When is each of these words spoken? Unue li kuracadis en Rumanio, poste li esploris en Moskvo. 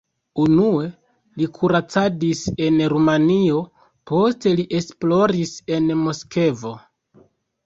Unue 0.43 0.85
li 1.41 1.47
kuracadis 1.57 2.41
en 2.67 2.79
Rumanio, 2.93 3.59
poste 4.13 4.55
li 4.61 4.67
esploris 4.81 5.53
en 5.77 5.95
Moskvo. 6.03 6.75